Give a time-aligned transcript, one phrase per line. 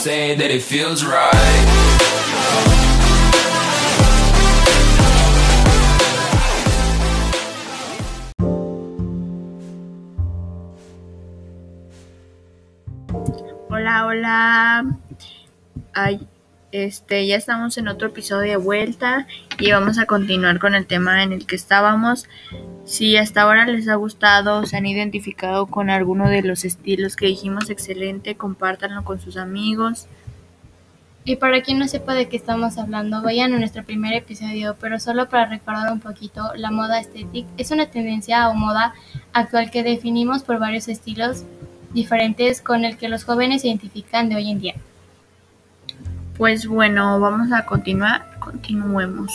[0.00, 1.90] say that it feels right.
[13.68, 14.96] Hola, hola.
[15.92, 16.26] Ay,
[16.72, 19.26] este, ya estamos en otro episodio de vuelta
[19.58, 22.26] y vamos a continuar con el tema en el que estábamos.
[22.90, 27.26] Si hasta ahora les ha gustado, se han identificado con alguno de los estilos que
[27.26, 30.08] dijimos, excelente, compártanlo con sus amigos.
[31.24, 34.98] Y para quien no sepa de qué estamos hablando, vayan a nuestro primer episodio, pero
[34.98, 38.92] solo para recordar un poquito, la moda estética es una tendencia o moda
[39.32, 41.44] actual que definimos por varios estilos
[41.94, 44.74] diferentes con el que los jóvenes se identifican de hoy en día.
[46.36, 49.30] Pues bueno, vamos a continuar, continuemos.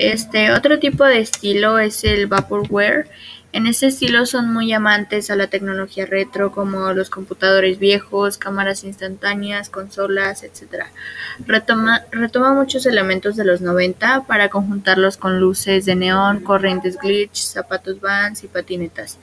[0.00, 3.06] Este otro tipo de estilo es el vaporware.
[3.52, 8.82] En este estilo son muy amantes a la tecnología retro como los computadores viejos, cámaras
[8.82, 10.86] instantáneas, consolas, etc.
[11.46, 17.36] Retoma, retoma muchos elementos de los 90 para conjuntarlos con luces de neón, corrientes glitch,
[17.36, 19.18] zapatos vans y patinetas.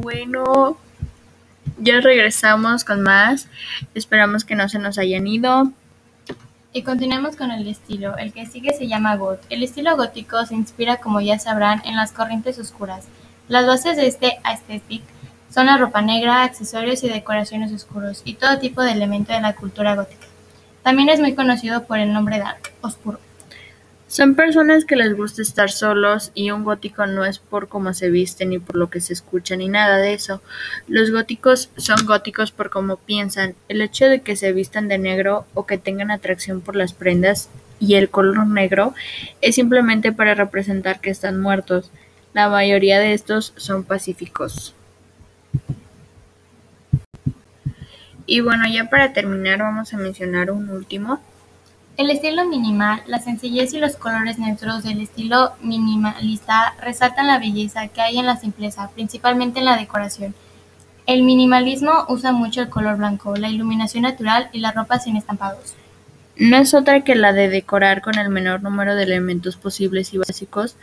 [0.00, 0.76] Bueno,
[1.78, 3.48] ya regresamos con más.
[3.94, 5.72] Esperamos que no se nos hayan ido.
[6.72, 8.16] Y continuemos con el estilo.
[8.16, 9.40] El que sigue se llama goth.
[9.50, 13.06] El estilo gótico se inspira, como ya sabrán, en las corrientes oscuras.
[13.48, 15.02] Las bases de este aesthetic
[15.50, 19.54] son la ropa negra, accesorios y decoraciones oscuros, y todo tipo de elemento de la
[19.54, 20.26] cultura gótica.
[20.82, 23.18] También es muy conocido por el nombre dark, oscuro.
[24.08, 28.08] Son personas que les gusta estar solos y un gótico no es por cómo se
[28.08, 30.40] visten ni por lo que se escucha ni nada de eso.
[30.86, 33.54] Los góticos son góticos por cómo piensan.
[33.68, 37.50] El hecho de que se vistan de negro o que tengan atracción por las prendas
[37.80, 38.94] y el color negro
[39.42, 41.90] es simplemente para representar que están muertos.
[42.32, 44.74] La mayoría de estos son pacíficos.
[48.24, 51.20] Y bueno, ya para terminar vamos a mencionar un último.
[51.98, 57.88] El estilo minimal, la sencillez y los colores neutros del estilo minimalista resaltan la belleza
[57.88, 60.32] que hay en la simpleza, principalmente en la decoración.
[61.06, 65.74] El minimalismo usa mucho el color blanco, la iluminación natural y la ropa sin estampados.
[66.36, 70.18] No es otra que la de decorar con el menor número de elementos posibles y
[70.18, 70.76] básicos,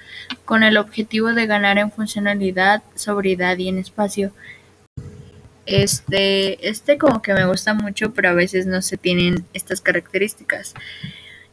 [0.44, 4.34] con el objetivo de ganar en funcionalidad, sobriedad y en espacio.
[5.66, 10.74] Este, este como que me gusta mucho, pero a veces no se tienen estas características.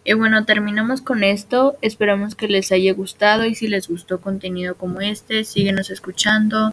[0.05, 1.77] Y bueno, terminamos con esto.
[1.81, 6.73] Esperamos que les haya gustado y si les gustó contenido como este, síguenos escuchando.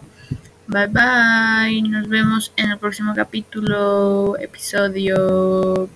[0.66, 1.82] Bye bye.
[1.82, 5.88] Nos vemos en el próximo capítulo, episodio.